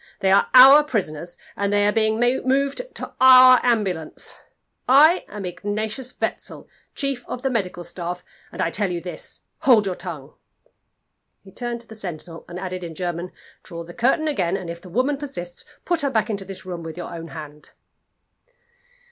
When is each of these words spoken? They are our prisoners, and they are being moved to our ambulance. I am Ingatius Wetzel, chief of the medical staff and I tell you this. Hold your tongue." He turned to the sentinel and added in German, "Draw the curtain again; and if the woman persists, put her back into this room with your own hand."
They 0.21 0.31
are 0.31 0.47
our 0.55 0.83
prisoners, 0.83 1.37
and 1.55 1.71
they 1.71 1.85
are 1.85 1.91
being 1.91 2.19
moved 2.19 2.81
to 2.95 3.13
our 3.21 3.59
ambulance. 3.63 4.41
I 4.89 5.25
am 5.29 5.45
Ingatius 5.45 6.19
Wetzel, 6.19 6.67
chief 6.95 7.23
of 7.27 7.43
the 7.43 7.51
medical 7.51 7.83
staff 7.83 8.23
and 8.51 8.63
I 8.63 8.71
tell 8.71 8.89
you 8.89 8.99
this. 8.99 9.41
Hold 9.59 9.85
your 9.85 9.93
tongue." 9.93 10.33
He 11.43 11.51
turned 11.51 11.81
to 11.81 11.87
the 11.87 11.93
sentinel 11.93 12.45
and 12.49 12.57
added 12.59 12.83
in 12.83 12.95
German, 12.95 13.31
"Draw 13.61 13.83
the 13.83 13.93
curtain 13.93 14.27
again; 14.27 14.57
and 14.57 14.71
if 14.71 14.81
the 14.81 14.89
woman 14.89 15.17
persists, 15.17 15.65
put 15.85 16.01
her 16.01 16.09
back 16.09 16.31
into 16.31 16.45
this 16.45 16.65
room 16.65 16.81
with 16.81 16.97
your 16.97 17.13
own 17.13 17.27
hand." 17.27 17.69